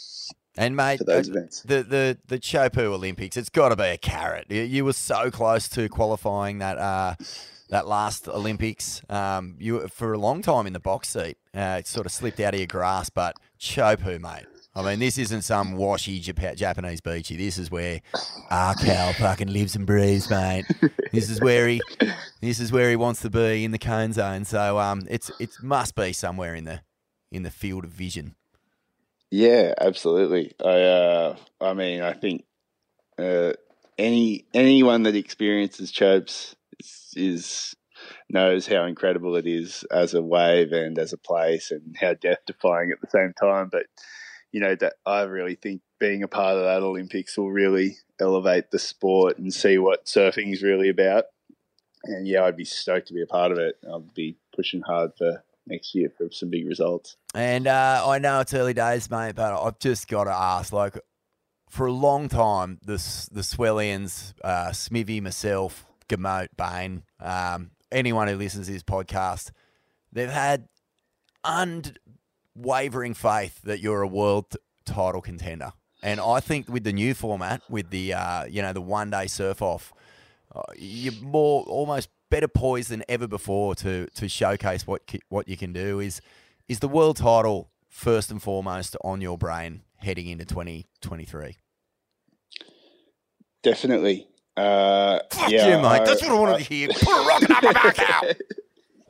And 0.58 0.76
mate, 0.76 0.98
for 1.00 1.06
those 1.06 1.30
uh, 1.30 1.32
events. 1.32 1.62
the 1.64 1.84
the 1.84 2.18
the 2.28 2.40
Chopu 2.40 2.78
Olympics, 2.78 3.38
it's 3.38 3.50
got 3.50 3.70
to 3.70 3.76
be 3.76 3.84
a 3.84 3.98
carrot. 3.98 4.46
You, 4.50 4.62
you 4.62 4.86
were 4.86 4.94
so 4.94 5.32
close 5.32 5.68
to 5.70 5.90
qualifying 5.90 6.60
that 6.60 6.78
uh, 6.78 7.16
that 7.70 7.88
last 7.88 8.28
Olympics. 8.28 9.02
Um, 9.10 9.56
you 9.60 9.76
were 9.76 9.88
for 9.88 10.14
a 10.14 10.20
long 10.20 10.42
time 10.42 10.68
in 10.68 10.74
the 10.74 10.80
box 10.80 11.10
seat. 11.10 11.38
Uh, 11.56 11.78
it 11.80 11.88
sort 11.88 12.06
of 12.06 12.12
slipped 12.12 12.40
out 12.40 12.54
of 12.54 12.60
your 12.60 12.68
grasp, 12.68 13.14
but 13.16 13.36
Chopu, 13.60 14.20
mate. 14.20 14.46
I 14.80 14.92
mean, 14.92 15.00
this 15.00 15.18
isn't 15.18 15.42
some 15.42 15.76
washy 15.76 16.22
Jap- 16.22 16.56
Japanese 16.56 17.02
beachy. 17.02 17.36
This 17.36 17.58
is 17.58 17.70
where 17.70 18.02
Arkal 18.52 19.14
fucking 19.16 19.52
lives 19.52 19.76
and 19.76 19.86
breathes, 19.86 20.30
mate. 20.30 20.66
This 21.12 21.30
is 21.30 21.42
where 21.42 21.68
he, 21.68 21.82
this 22.42 22.60
is 22.60 22.72
where 22.72 22.90
he 22.90 22.96
wants 22.96 23.22
to 23.22 23.30
be 23.30 23.64
in 23.66 23.72
the 23.72 23.78
cone 23.78 24.14
zone. 24.14 24.46
So, 24.46 24.80
um, 24.80 25.06
it's 25.10 25.32
it 25.40 25.52
must 25.62 25.96
be 25.96 26.14
somewhere 26.14 26.56
in 26.56 26.64
the 26.64 26.82
in 27.32 27.44
the 27.44 27.52
field 27.52 27.84
of 27.84 27.92
vision. 27.92 28.36
Yeah, 29.32 29.74
absolutely. 29.80 30.54
I 30.64 30.82
uh, 30.82 31.36
I 31.62 31.74
mean, 31.74 32.02
I 32.02 32.14
think 32.14 32.46
uh, 33.18 33.54
any 33.98 34.46
anyone 34.54 35.04
that 35.04 35.16
experiences 35.16 35.92
chopes 35.92 36.56
is, 36.80 37.14
is 37.16 37.76
knows 38.30 38.66
how 38.66 38.86
incredible 38.86 39.36
it 39.36 39.46
is 39.46 39.84
as 39.92 40.14
a 40.14 40.22
wave 40.22 40.72
and 40.72 40.98
as 40.98 41.14
a 41.14 41.18
place, 41.18 41.70
and 41.72 41.96
how 42.00 42.14
death 42.14 42.40
defying 42.48 42.92
at 42.92 43.02
the 43.02 43.10
same 43.10 43.34
time. 43.40 43.70
But 43.72 43.86
you 44.52 44.60
know 44.60 44.76
that 44.76 44.94
I 45.06 45.22
really 45.24 45.56
think 45.56 45.82
being 46.00 46.24
a 46.24 46.28
part 46.28 46.58
of 46.58 46.64
that 46.64 46.82
Olympics 46.82 47.38
will 47.38 47.52
really 47.52 47.98
elevate 48.20 48.72
the 48.72 48.80
sport 48.80 49.38
and 49.38 49.54
see 49.54 49.78
what 49.78 50.06
surfing 50.06 50.54
is 50.54 50.64
really 50.64 50.90
about. 50.90 51.26
And 52.06 52.28
yeah, 52.28 52.44
I'd 52.44 52.56
be 52.56 52.66
stoked 52.66 53.08
to 53.08 53.14
be 53.14 53.22
a 53.22 53.28
part 53.28 53.52
of 53.52 53.58
it. 53.58 53.78
I'll 53.86 54.00
be 54.00 54.38
pushing 54.56 54.82
hard 54.82 55.12
for 55.18 55.44
next 55.68 55.94
year 55.94 56.10
for 56.18 56.32
some 56.32 56.50
big 56.50 56.66
results. 56.66 57.18
And 57.36 57.68
uh, 57.68 58.04
I 58.06 58.20
know 58.20 58.40
it's 58.40 58.54
early 58.54 58.74
days, 58.74 59.10
mate, 59.10 59.36
but 59.36 59.54
I've 59.54 59.80
just 59.80 60.08
got 60.08 60.24
to 60.24 60.32
ask, 60.32 60.74
like, 60.74 60.98
for 61.70 61.86
a 61.86 61.92
long 61.92 62.30
time, 62.30 62.80
the 62.84 62.96
the 63.32 63.42
Swellians, 63.42 64.34
uh, 64.44 64.72
Smithy, 64.72 65.22
myself, 65.22 65.86
Gamote, 66.08 66.50
Bain, 66.58 67.04
um, 67.20 67.72
anyone 67.92 68.28
who 68.28 68.36
listens 68.36 68.68
to 68.68 68.74
this 68.74 68.84
podcast, 68.84 69.52
they've 70.12 70.32
had 70.32 70.68
unwavering 72.64 73.14
faith 73.14 73.62
that 73.64 73.80
you're 73.80 74.02
a 74.02 74.08
world 74.08 74.56
title 74.86 75.22
contender. 75.22 75.72
And 76.02 76.20
I 76.20 76.40
think 76.40 76.70
with 76.70 76.84
the 76.84 76.94
new 76.94 77.14
format, 77.14 77.62
with 77.70 77.90
the 77.90 78.14
uh, 78.14 78.46
you 78.46 78.62
know 78.62 78.72
the 78.74 78.82
one 78.82 79.10
day 79.10 79.28
surf 79.28 79.62
off, 79.62 79.92
uh, 80.56 80.62
you're 80.78 81.14
more 81.22 81.64
almost 81.64 82.10
better 82.30 82.48
poised 82.48 82.90
than 82.90 83.04
ever 83.10 83.28
before 83.28 83.76
to 83.76 84.08
to 84.16 84.30
showcase 84.30 84.88
what 84.88 85.06
ki- 85.08 85.22
what 85.28 85.48
you 85.50 85.58
can 85.58 85.74
do. 85.74 86.00
Is 86.00 86.22
is 86.70 86.80
the 86.80 86.88
world 86.88 87.18
title 87.18 87.70
first 87.90 88.32
and 88.32 88.42
foremost 88.42 88.96
on 89.04 89.20
your 89.20 89.38
brain 89.38 89.82
heading 89.98 90.28
into 90.28 90.46
2023? 90.46 91.58
Definitely. 93.62 94.28
Uh, 94.56 95.20
Fuck 95.32 95.52
yeah, 95.52 95.68
you, 95.76 95.82
mate. 95.82 95.86
I- 96.02 96.06
That's 96.06 96.22
what 96.22 96.32
I 96.32 96.40
wanted 96.40 96.58
to 96.60 96.64
hear. 96.64 96.88
Put 96.90 97.04
a 97.10 97.28
rocket 97.28 97.52
up 97.52 97.64
my 97.64 97.74
back 97.74 98.00
out. 98.10 98.26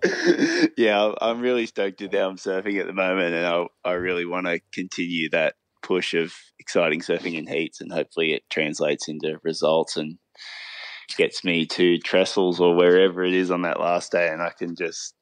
yeah, 0.78 1.12
I'm- 1.20 1.42
really 1.42 1.66
stoked 1.66 2.02
with 2.02 2.14
how 2.14 2.30
I'm 2.30 2.38
surfing 2.38 2.80
at 2.80 2.88
the 2.88 2.94
moment, 2.94 3.34
and 3.34 3.46
I, 3.46 3.66
I 3.84 3.94
really 3.94 4.26
want 4.26 4.48
to 4.48 4.60
continue 4.74 5.30
that 5.30 5.56
push 5.82 6.14
of 6.14 6.34
exciting 6.60 7.02
surfing 7.02 7.36
in 7.36 7.48
heats, 7.48 7.82
and 7.82 7.92
hopefully 7.92 8.34
it 8.34 8.44
translates 8.50 9.08
into 9.08 9.40
results 9.44 9.98
and 9.98 10.18
gets 11.18 11.44
me 11.44 11.66
to 11.66 11.98
trestles 12.00 12.60
or 12.60 12.76
wherever 12.76 13.24
it 13.24 13.34
is 13.34 13.52
on 13.52 13.64
that 13.64 13.80
last 13.80 14.12
day, 14.12 14.30
and 14.30 14.42
I 14.42 14.52
can 14.58 14.76
just 14.76 15.14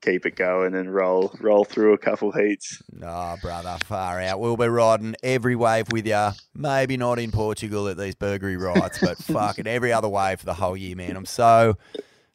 keep 0.00 0.24
it 0.26 0.36
going 0.36 0.74
and 0.74 0.94
roll 0.94 1.34
roll 1.40 1.64
through 1.64 1.92
a 1.92 1.98
couple 1.98 2.32
heats. 2.32 2.80
No, 2.92 3.36
brother, 3.42 3.76
far 3.84 4.20
out. 4.20 4.40
We'll 4.40 4.56
be 4.56 4.68
riding 4.68 5.16
every 5.22 5.56
wave 5.56 5.86
with 5.92 6.06
you. 6.06 6.30
Maybe 6.54 6.96
not 6.96 7.18
in 7.18 7.30
Portugal 7.32 7.88
at 7.88 7.96
these 7.96 8.14
burgery 8.14 8.56
rides, 8.60 8.98
but 9.00 9.18
fucking 9.22 9.66
every 9.66 9.92
other 9.92 10.08
wave 10.08 10.40
for 10.40 10.46
the 10.46 10.54
whole 10.54 10.76
year, 10.76 10.96
man. 10.96 11.16
I'm 11.16 11.26
so 11.26 11.76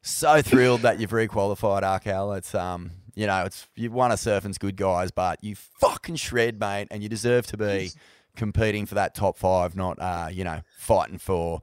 so 0.03 0.41
thrilled 0.41 0.81
that 0.81 0.99
you've 0.99 1.11
requalified, 1.11 1.81
Arkal. 1.81 2.37
It's 2.37 2.53
um, 2.53 2.91
you 3.15 3.25
know, 3.25 3.45
it's 3.45 3.67
you 3.75 3.89
one 3.89 4.11
of 4.11 4.19
surfing's 4.19 4.57
good 4.57 4.75
guys, 4.75 5.09
but 5.09 5.43
you 5.43 5.55
fucking 5.55 6.17
shred, 6.17 6.59
mate, 6.59 6.89
and 6.91 7.01
you 7.01 7.09
deserve 7.09 7.47
to 7.47 7.57
be 7.57 7.91
competing 8.35 8.85
for 8.85 8.95
that 8.95 9.15
top 9.15 9.37
five, 9.37 9.75
not 9.75 9.99
uh, 9.99 10.27
you 10.31 10.43
know, 10.43 10.61
fighting 10.77 11.17
for 11.17 11.61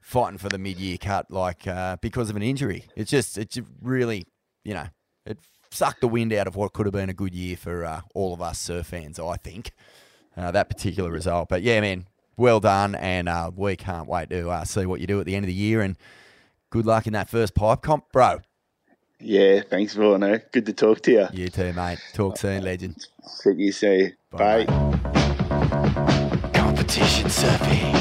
fighting 0.00 0.38
for 0.38 0.48
the 0.48 0.58
mid 0.58 0.78
year 0.78 0.98
cut 0.98 1.30
like 1.30 1.66
uh, 1.66 1.96
because 2.00 2.28
of 2.28 2.36
an 2.36 2.42
injury. 2.42 2.84
It's 2.96 3.10
just 3.10 3.38
it's 3.38 3.58
really, 3.80 4.26
you 4.64 4.74
know, 4.74 4.88
it 5.24 5.38
sucked 5.70 6.00
the 6.00 6.08
wind 6.08 6.32
out 6.32 6.48
of 6.48 6.56
what 6.56 6.72
could 6.72 6.86
have 6.86 6.92
been 6.94 7.10
a 7.10 7.14
good 7.14 7.34
year 7.34 7.56
for 7.56 7.84
uh, 7.84 8.00
all 8.14 8.34
of 8.34 8.42
us 8.42 8.58
surf 8.58 8.88
fans, 8.88 9.18
I 9.18 9.36
think. 9.36 9.72
Uh, 10.36 10.50
that 10.52 10.68
particular 10.68 11.10
result. 11.10 11.48
But 11.48 11.62
yeah, 11.62 11.80
man, 11.80 12.06
well 12.36 12.60
done, 12.60 12.94
and 12.94 13.28
uh, 13.28 13.50
we 13.54 13.74
can't 13.76 14.08
wait 14.08 14.30
to 14.30 14.48
uh, 14.48 14.64
see 14.64 14.86
what 14.86 15.00
you 15.00 15.06
do 15.06 15.18
at 15.18 15.26
the 15.26 15.34
end 15.34 15.44
of 15.44 15.48
the 15.48 15.52
year. 15.52 15.82
And 15.82 15.96
good 16.70 16.86
luck 16.86 17.06
in 17.06 17.12
that 17.14 17.28
first 17.28 17.54
pipe 17.54 17.82
comp, 17.82 18.04
bro. 18.12 18.40
Yeah, 19.20 19.62
thanks, 19.68 19.94
Vorno. 19.96 20.34
Eh? 20.34 20.38
Good 20.52 20.66
to 20.66 20.72
talk 20.72 21.00
to 21.02 21.10
you. 21.10 21.26
You 21.32 21.48
too, 21.48 21.72
mate. 21.72 21.98
Talk 22.14 22.36
soon, 22.38 22.62
legend. 22.62 23.04
See 23.26 23.52
you 23.56 23.72
soon. 23.72 24.12
Bye, 24.30 24.64
Bye. 24.64 24.90
Competition 26.54 27.26
surfing. 27.26 27.94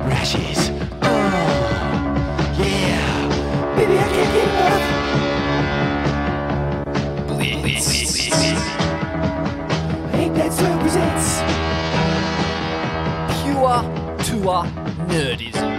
Rashes. 0.00 0.70
Oh, 1.02 2.54
yeah. 2.58 3.74
Maybe 3.76 3.98
I 3.98 4.08
can 4.08 4.34
get 4.34 4.48
enough. 4.48 4.92
Eight 10.14 10.32
Bad 10.34 10.52
Surf 10.52 10.80
presents. 10.80 11.26
Pure 13.42 13.78
tour 14.24 14.64
nerdism. 15.08 15.75